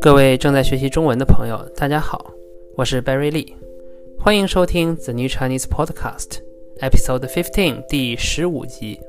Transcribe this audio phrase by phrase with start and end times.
[0.00, 2.32] 各位正在学习中文的朋友，大家好，
[2.76, 3.52] 我是 Barry Lee，
[4.18, 6.38] 欢迎收听 The New Chinese Podcast
[6.80, 9.00] Episode Fifteen 第十五集。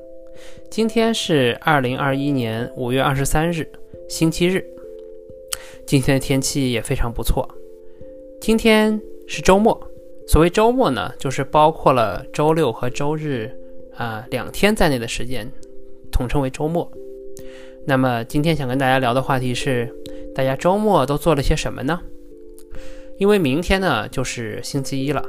[0.69, 3.67] 今天是二零二一年五月二十三日，
[4.07, 4.65] 星期日。
[5.85, 7.47] 今天的天气也非常不错。
[8.39, 9.79] 今天是周末，
[10.27, 13.51] 所谓周末呢，就是包括了周六和周日
[13.95, 15.51] 啊两天在内的时间，
[16.19, 16.91] 统称为周末。
[17.87, 19.91] 那么今天想跟大家聊的话题是。
[20.35, 21.99] 大家周末都做了些什么呢？
[23.17, 25.21] 因为明天呢就是星期一了，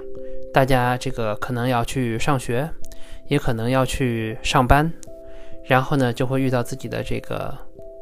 [0.52, 2.70] 大家这个可能要去上学，
[3.26, 4.92] 也可能要去上班，
[5.64, 7.52] 然后呢就会遇到自己的这个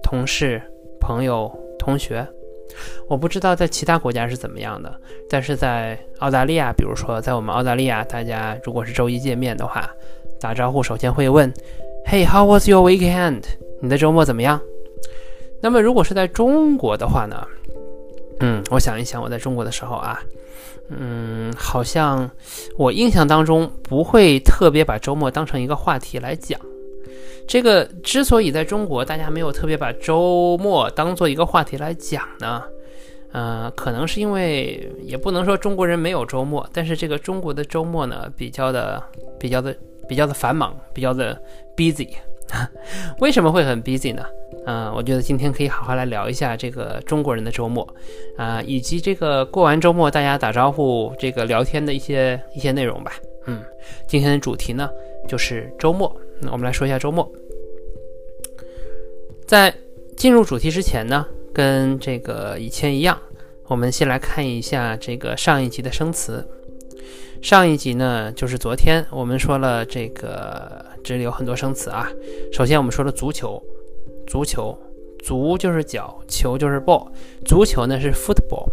[0.02, 0.60] 同事、
[1.00, 2.26] 朋友、同学。
[3.08, 9.88] 我不知道在其他国家是怎么样的，但是在澳大利亚，比如说在我们澳大利亚，大家如果是周一见面的话，
[10.38, 11.50] 打招呼首先会问
[12.08, 13.42] ：“Hey，how was your weekend？
[13.82, 14.60] 你的周末怎么样？”
[15.60, 17.46] 那么，如果是在中国的话呢？
[18.40, 20.22] 嗯，我想一想，我在中国的时候啊，
[20.88, 22.30] 嗯，好像
[22.76, 26.58] 我印象当中不会特别把周末当成一个话题来讲。
[27.48, 32.62] 这个之所以在中国大家没有特别把周末当做一个话题来讲呢，
[33.32, 39.02] 呃，可能是因为也不能说中国人没有周末，但是这个中国的周末呢，比较的、
[39.40, 39.74] 比较的、
[40.08, 41.40] 比较的繁忙，比较的
[41.76, 42.08] busy。
[43.20, 44.24] 为什么会很 busy 呢？
[44.64, 47.86] 嗯，我觉得今天可以好好来聊一下这个中国人的周末，
[48.38, 53.12] 啊，以及这个过完周末大家打招呼、这个聊天的一些一些内容吧。
[53.46, 53.62] 嗯，
[54.06, 54.88] 今天的主题呢
[55.28, 56.14] 就是周末。
[56.40, 57.30] 那我们来说一下周末。
[59.46, 59.74] 在
[60.16, 63.18] 进入主题之前呢，跟这个以前一样，
[63.66, 66.46] 我们先来看一下这个上一集的生词。
[67.40, 72.08] 上一集呢，就是昨天我们说了这个，这里有很多生词啊。
[72.52, 73.62] 首先我们说了足球，
[74.26, 74.76] 足球，
[75.24, 77.08] 足就是脚，球就是 ball，
[77.44, 78.66] 足球呢是 football，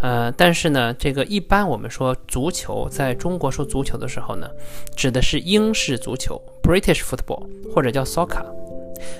[0.00, 4.48] 呃，但是呢，这个一般我们说足球，在中国说足球的时候呢，
[4.96, 8.44] 指的是英式足球 （British football） 或者叫 soccer。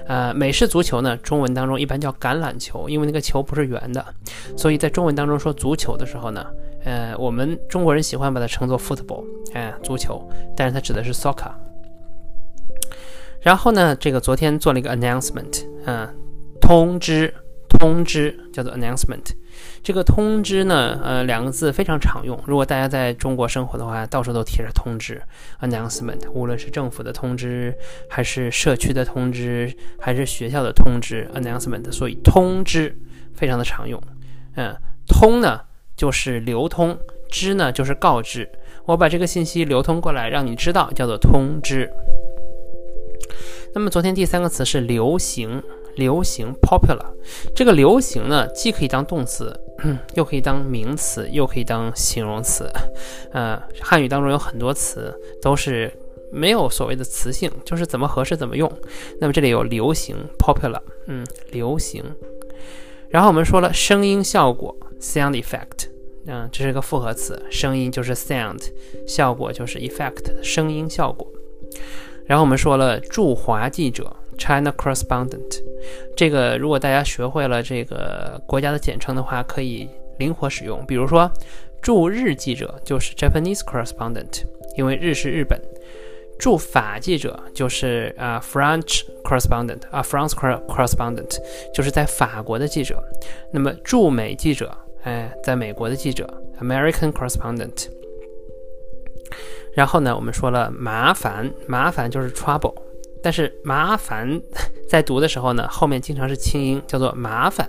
[0.06, 4.04] 呃，美式足球呢，中文当中一般叫橄榄球，因为那个球不是圆的，
[4.56, 6.46] 所以在中文当中说足球的时候呢，
[6.86, 10.26] 呃，我们中国人喜欢把它称作 football，哎，足球，
[10.56, 11.52] 但是它指的是 soccer。
[13.42, 16.08] 然后呢，这个昨天做了一个 announcement，嗯，
[16.60, 17.34] 通知。
[17.78, 19.22] 通知叫做 announcement，
[19.82, 22.40] 这个通知呢，呃，两个字非常常用。
[22.46, 25.20] 如果大家在中国生活的话，到处都贴着通知
[25.60, 27.76] announcement，无论是政府的通知，
[28.08, 29.70] 还是社区的通知，
[30.00, 32.96] 还是学校的通知 announcement，所以通知
[33.34, 34.00] 非常的常用。
[34.54, 34.74] 嗯，
[35.06, 35.60] 通呢
[35.96, 36.98] 就是流通，
[37.28, 38.48] 知呢就是告知。
[38.84, 41.90] 我把这个信息流通过来，让你知道，叫做通知。
[43.74, 45.62] 那么昨天第三个词是流行。
[45.96, 47.06] 流行 popular，
[47.54, 49.58] 这个流行呢，既可以当动词，
[50.12, 52.70] 又可以当名词，又可以当形容词。
[53.32, 55.90] 呃，汉语当中有很多词都是
[56.30, 58.70] 没有所谓的词性，就是怎么合适怎么用。
[59.22, 62.04] 那么这里有流行 popular，嗯，流行。
[63.08, 65.88] 然后我们说了声音效果 sound effect，
[66.26, 68.62] 嗯，这是个复合词，声音就是 sound，
[69.06, 71.26] 效果就是 effect，声音效果。
[72.26, 74.14] 然后我们说了驻华记者。
[74.38, 75.62] China correspondent，
[76.14, 80.84] 这个如果大家学会了这个国家的简称的话，可以灵活使用。
[80.84, 81.32] 比如说，
[81.80, 84.44] 驻日记者就是 Japanese correspondent，
[84.76, 85.58] 因为日是日本；
[86.38, 91.38] 驻法记者就是啊 French correspondent，啊 France correspondent，
[91.72, 93.02] 就是在法国的记者。
[93.50, 94.70] 那么驻美记者，
[95.06, 96.28] 哎，在美国的记者
[96.60, 97.86] American correspondent。
[99.72, 102.74] 然后呢，我们说了麻烦，麻烦就是 trouble。
[103.22, 104.40] 但是麻烦
[104.88, 107.68] 在读的时候呢，后面经常是轻音，叫做麻烦。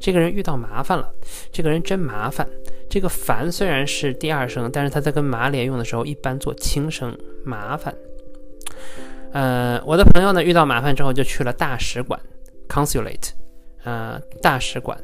[0.00, 1.12] 这个人遇到麻烦了，
[1.52, 2.48] 这个人真麻烦。
[2.88, 7.14] 这个烦虽然是第二声，但是他在跟麻连用的时候，一般做轻声。
[7.44, 7.94] 麻烦。
[9.32, 12.18] 呃，我的朋友呢，遇到麻烦之后就去了大使馆
[12.68, 13.30] ，consulate。
[13.84, 14.98] 呃，大使馆。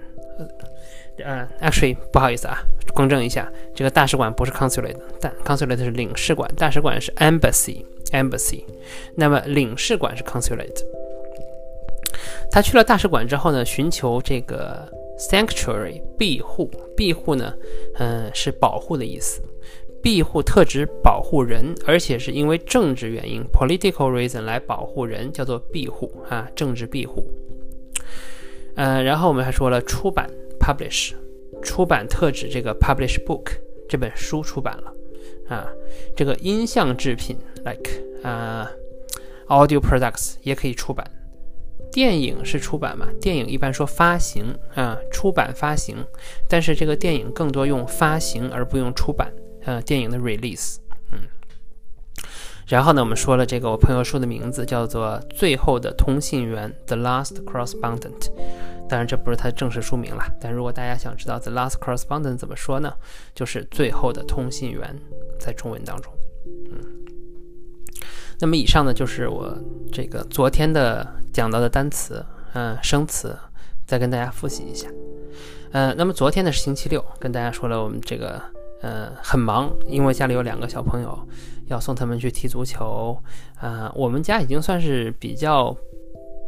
[1.25, 2.59] 呃，actually 不好意思啊，
[2.95, 7.85] 更正一下，这个大使馆不是 consulate，但 consulate 是领事馆，大使馆是 embassy。
[8.11, 8.65] Embassy，
[9.17, 10.83] 那么领事馆是 Consulate。
[12.51, 14.91] 他去了大使馆之后呢，寻求这个
[15.31, 16.71] Sanctuary 庇护。
[16.97, 17.53] 庇护呢，
[17.97, 19.43] 嗯，是保护的意思。
[20.03, 27.31] 庇护特指保护人，而且是因为政治原因 （political reason） 来保护人，叫做庇护啊，政治庇护。
[28.79, 30.31] 嗯，然后我们还说了出版
[30.61, 31.13] （publish），
[31.63, 33.51] 出版特指这个 publish book，
[33.89, 34.95] 这本书出版了。
[35.49, 35.67] 啊，
[36.15, 37.91] 这个音像制品，like
[38.23, 38.71] 啊
[39.49, 41.05] ，audio products 也可以出版。
[41.91, 43.09] 电影是出版嘛？
[43.21, 44.45] 电影一般说发行
[44.77, 45.97] 啊，出版发行，
[46.49, 49.33] 但是这个电影更多用发行而不用出版，
[49.65, 50.77] 呃，电影的 release，
[52.69, 58.31] 然后呢，我们说了这个我朋友书的名字叫做《最后的通信员》（The Last Correspondent），
[58.87, 60.23] 当然这不是它的正式书名了。
[60.39, 62.93] 但如果大家想知道《The Last Correspondent》怎么说呢？
[63.35, 64.95] 就是“最后的通信员”
[65.41, 66.13] 在中文当中，
[66.71, 66.79] 嗯。
[68.39, 69.57] 那么以上呢，就是我
[69.91, 73.35] 这个昨天的讲到的单词，嗯，生词，
[73.87, 74.87] 再跟大家复习一下。
[75.73, 78.41] 呃，那么昨天呢是星期六，跟大家说了我们这个，
[78.81, 81.19] 呃，很忙，因为家里有两个小朋友，
[81.67, 83.17] 要送他们去踢足球。
[83.61, 85.77] 啊，我们家已经算是比较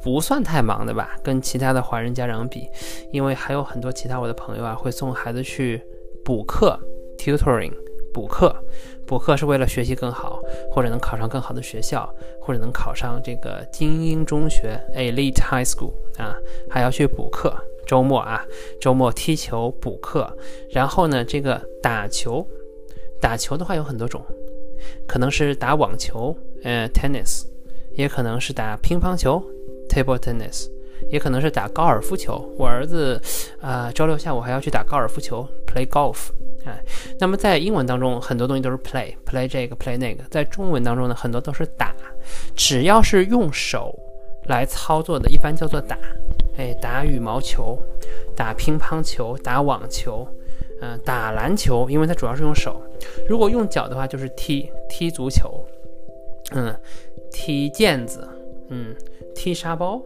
[0.02, 2.68] 不算太忙的吧，跟其他的华人家长比，
[3.12, 5.82] 因为还有很多其他我的朋友啊会送孩子去
[6.24, 6.78] 补课
[7.18, 7.72] ，tutoring。
[8.12, 8.52] 补课，
[9.06, 10.40] 补课是为了学习更好，
[10.72, 16.34] 或者能考上更好的学校，或者能考上这个精英中学 （elite high school） 啊，
[16.68, 17.54] 还要去补课。
[17.86, 18.44] 周末啊，
[18.80, 20.30] 周末踢球补课，
[20.70, 22.46] 然后呢，这个打球，
[23.20, 24.24] 打球的话有很多种，
[25.06, 27.44] 可能是打网球，呃，tennis，
[27.92, 29.42] 也可能是打乒乓球
[29.88, 30.68] ，table tennis，
[31.10, 32.38] 也可能是打高尔夫球。
[32.56, 33.20] 我儿子
[33.60, 36.28] 啊，周六下午还要去打高尔夫球，play golf。
[36.66, 36.78] 哎，
[37.18, 40.22] 那么在英文当中，很多东西都是 play，play 这个，play 那个。
[40.30, 41.94] 在中文当中呢，很多都是打，
[42.54, 43.98] 只要是用手
[44.46, 45.96] 来操作的，一般叫做打。
[46.56, 47.78] 哎，打羽毛球，
[48.36, 50.26] 打乒乓球，打网球，
[50.80, 52.80] 嗯，打篮球，因为它主要是用手。
[53.28, 55.64] 如果用脚的话，就是踢踢足球，
[56.52, 56.74] 嗯，
[57.30, 58.28] 踢毽子，
[58.68, 58.94] 嗯，
[59.34, 60.02] 踢沙包，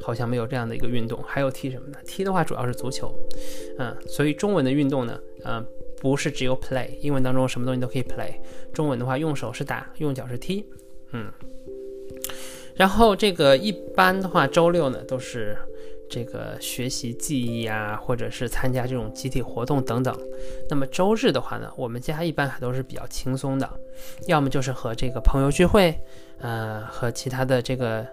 [0.00, 1.18] 好像没有这样的一个运动。
[1.24, 1.98] 还有踢什么呢？
[2.04, 3.14] 踢的话主要是足球，
[3.78, 5.64] 嗯，所以中文的运动呢，嗯。
[6.00, 8.34] 不是只有 play，英文当中什么东西都可以 play。
[8.74, 10.68] 中文的话，用手是打，用脚是踢，
[11.12, 11.32] 嗯。
[12.74, 15.56] 然后这个一般的话，周六呢都是
[16.10, 20.16] 这个学习记忆啊，或者是参加这种集体活动等等。
[20.68, 23.68] 那么周日的话呢，我们家一般还都是比较轻松的，
[24.26, 25.98] 要么就是和这个朋友聚会，
[26.38, 28.06] 呃，和其他的这个。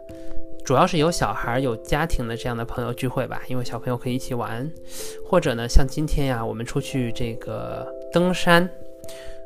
[0.63, 4.71] 主要是有小孩、有家庭的这样的朋友聚会吧，因为小朋友可以一起玩，
[5.27, 8.69] 或者呢，像今天呀，我们出去这个登山。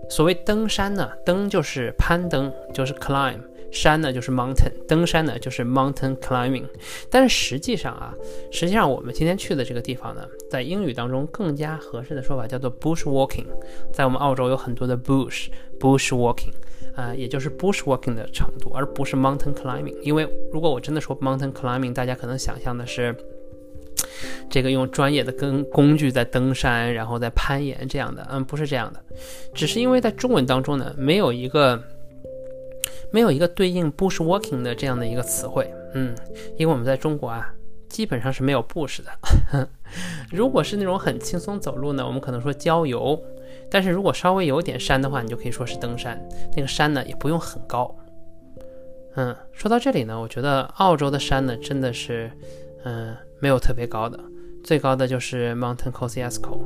[0.09, 3.39] 所谓登山呢，登就是攀登，就是 climb；
[3.71, 6.65] 山呢就是 mountain，登山呢就是 mountain climbing。
[7.09, 8.13] 但是实际上啊，
[8.51, 13.45] 实际上我们今天去的这个地方呢，在英语当中更加合适的说法叫做 bush walking。
[13.91, 16.53] 在我们澳洲有很多的 bush，bush walking。
[16.95, 19.94] 啊，也就是 bushwalking 的程度，而不是 mountain climbing。
[20.01, 23.13] 因为如果我真的说 mountain climbing，大家可能想象的是
[24.50, 28.25] 这个用专业的跟工具在登山，然后在攀岩这样的。
[28.31, 29.03] 嗯，不是这样的，
[29.53, 31.83] 只是因为在中文当中呢，没有一个
[33.15, 35.73] 没有一个对应 bushwalking 的这样的一个词汇。
[35.94, 36.13] 嗯，
[36.57, 37.50] 因为我们在中国啊，
[37.88, 39.69] 基本上是没有 bush 的。
[40.29, 43.17] 如果是那种很轻松走路呢，我们可能说郊游。
[43.71, 46.21] 但是如果稍微有点山的话，你就可以说是登山。
[46.57, 47.95] 那个山呢，也不用很高。
[49.15, 52.29] 嗯，说到这里呢，我觉得澳洲的山呢，真的是，
[52.83, 54.19] 嗯，没有特别高的，
[54.62, 56.59] 最高的就是 Mountain Kosciuszko。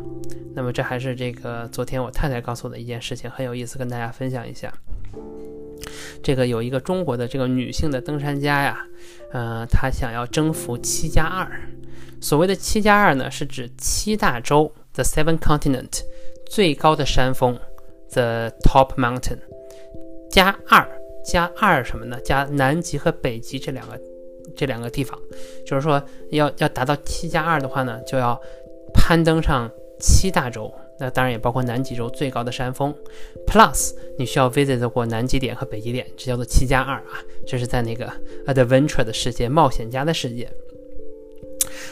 [0.56, 4.74] 那么这还是这个昨天我太太告诉我的一件事情，很有意思，跟大家分享一下。
[6.24, 8.86] 这个有一个中国的这个女性的登山家呀，
[9.32, 11.50] 呃，她想要征服七加二。
[12.22, 16.02] 所谓的七加二呢，是指七大洲 The Seven Continent。
[16.50, 17.60] 最高的山峰
[18.12, 19.38] ，the top mountain，
[20.32, 20.90] 加二
[21.24, 22.20] 加二什么呢？
[22.22, 24.02] 加南极和北极这两个
[24.58, 25.16] 这两个地方，
[25.64, 28.36] 就是说要要达到七加二的话呢，就要
[28.96, 32.94] 攀登上七大洲，那当然也包括南极洲最高的山峰
[33.48, 38.12] ，plus 你需要 visit 过南极点和北极点，这叫做七加二啊，这是在那个
[38.48, 40.52] adventure 的世界，冒险家的世界。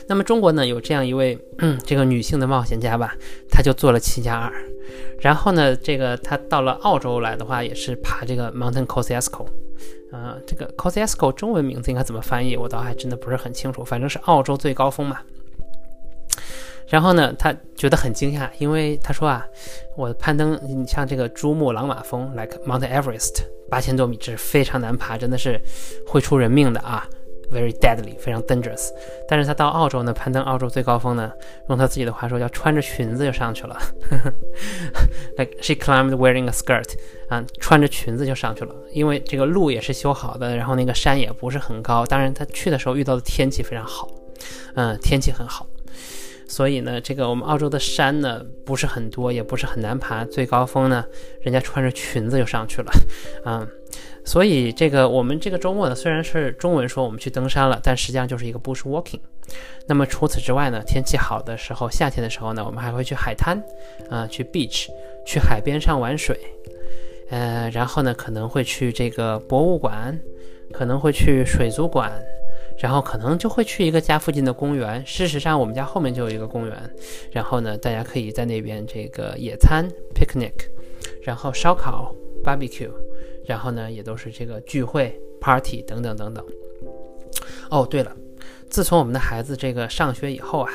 [0.08, 1.38] 那么中国呢，有这样一位
[1.86, 3.16] 这个女性的冒险家吧，
[3.50, 4.52] 她就做了七加二。
[5.20, 9.46] 然后呢，这个她到了澳洲来的话，也是爬这个 Mountain Kosciuszko。
[10.12, 13.84] 啊，这个 Kosciuszko 中文名字应该怎么翻译，我倒还真的不是很清楚。
[13.84, 15.20] 反正是澳洲最高峰嘛。
[16.88, 19.46] 然后呢，他觉得很惊讶，因为他说啊，
[19.96, 25.60] 我攀登你像这个珠穆朗玛峰，like Mount Everest，八千多米，这是非常难爬，真的是
[26.08, 27.08] 会出人命的啊。
[27.50, 28.90] Very deadly，非常 dangerous。
[29.26, 31.32] 但是他到澳洲呢，攀登澳洲最高峰呢，
[31.70, 33.78] 用他自己的话说，要穿着裙子就上去了。
[35.38, 36.96] Like she climbed wearing a skirt，
[37.30, 38.76] 啊，穿着裙子就上去了。
[38.92, 42.06] 因为这个路也是修好的，然后那个山也不是很高。
[42.06, 44.10] 当然他去的时候遇到的天气非常好，
[44.76, 45.66] 嗯，天气很好。
[46.48, 51.06] 所以呢，这个我们澳洲的山呢不是很多，也不是很难爬，最高峰呢，
[51.42, 52.92] 人家穿着裙子就上去了，
[53.44, 53.68] 啊，
[54.24, 59.20] 所以这个我们这个周末呢，虽然是中文说我们去登山了，但实际上就是一个 bush walking。
[59.88, 63.62] 那么除此之外呢，天气好的时候，夏天的时候呢，我们还会去海滩，
[64.10, 64.88] 啊，去 beach，
[65.26, 66.38] 去海边上玩水，
[67.30, 70.18] 呃，然后呢，可能会去这个博物馆，
[70.74, 72.12] 可能会去水族馆。
[72.78, 75.06] 然后可能就会去一个家附近的公园。
[75.06, 76.96] 事实上，我们家后面就有一个公园。
[77.32, 80.54] 然后呢，大家可以在那边这个野餐 （picnic），
[81.22, 82.92] 然后烧烤 （barbecue），
[83.46, 86.46] 然后呢，也都是这个聚会 （party） 等等等等。
[87.70, 88.16] 哦，对了，
[88.70, 90.72] 自从我们的孩子这个上学以后啊。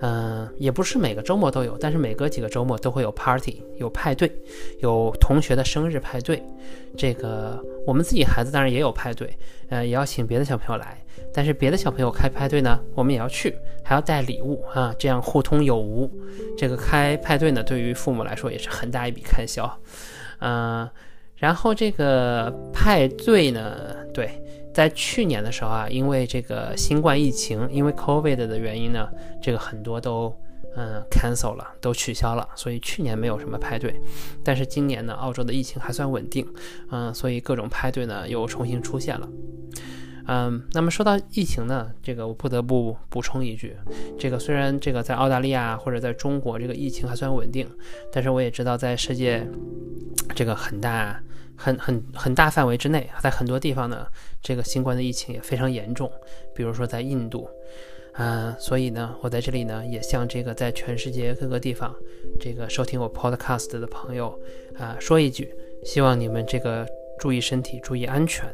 [0.00, 4.30] 嗯，也不是每个周末都有，但是每隔几个周末都会有 party，有派对，
[4.78, 6.40] 有同学的生日派对。
[6.96, 9.28] 这个我们自己孩子当然也有派对，
[9.70, 10.96] 呃，也要请别的小朋友来。
[11.34, 13.52] 但是别的小朋友开派对呢，我们也要去，
[13.82, 16.08] 还要带礼物啊，这样互通有无。
[16.56, 19.68] 这个开派对呢，对于父母来说也是很大一笔开销。
[20.38, 20.88] 嗯，
[21.34, 24.30] 然后这个派对呢，对。
[24.78, 29.08] 在去年的时候啊，因为这个新冠疫情，因为 COVID 的原因呢，
[29.42, 30.32] 这个很多都
[30.76, 34.00] 嗯 cancel 了，都取消了，所以去年没有什么派对。
[34.44, 36.46] 但是今年呢，澳洲的疫情还算稳定，
[36.92, 39.28] 嗯，所以各种派对呢又重新出现了。
[40.28, 43.76] 嗯，那么说到疫情呢，这个我不得不补充一句，
[44.16, 47.68] 这个虽然这个在澳大利亚或者在中国这个疫情还算稳定，
[48.12, 49.44] 但是我也知道在世界
[50.38, 51.20] 这个很大。
[51.60, 54.06] 很很很大范围之内，在很多地方呢，
[54.40, 56.08] 这个新冠的疫情也非常严重。
[56.54, 57.50] 比如说在印度，
[58.14, 61.92] 啊，所以呢，我在这里呢，也向这个在全世界各个地方，
[62.38, 64.38] 这个收听我 podcast 的朋友
[64.78, 65.52] 啊，说一句，
[65.84, 66.86] 希望你们这个
[67.18, 68.48] 注意身体，注意安全，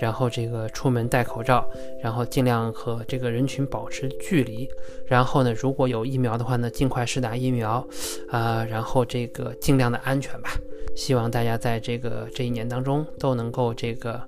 [0.00, 1.64] 然后这个出门戴口罩，
[2.02, 4.68] 然后尽量和这个人群保持距离，
[5.06, 7.86] 然后呢，如果有疫苗的话呢，尽快施打疫苗，
[8.30, 10.50] 啊，然后这个尽量的安全吧。
[10.98, 14.20] 希望大家在这个这一年当中都能够这个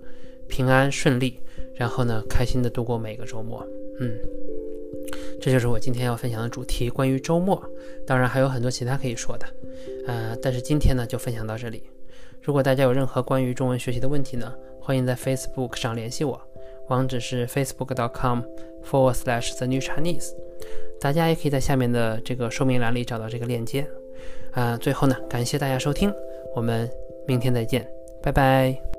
[0.49, 1.41] 平安顺利，
[1.75, 3.67] 然后呢开心的度过每个周末。
[3.99, 4.17] 嗯，
[5.41, 7.61] 这就是我今天要分享的主题，关于周末。
[8.07, 9.47] 当然还有很多其他可以说的，
[10.07, 11.83] 呃，但是今天呢就分享到这里。
[12.41, 16.41] 如果大家有任何关于中文学习的问题呢，欢迎在 Facebook 上联系我，
[16.89, 20.31] 网址是 facebook.com/forward/slash the new Chinese。
[21.01, 23.85] 大家也可以在下面的这个说明栏里找到这个链接。
[24.53, 26.15] 啊，最后呢，感谢大家收听。
[26.55, 26.91] 我们
[27.27, 27.87] 明天再见，
[28.21, 28.90] 拜拜。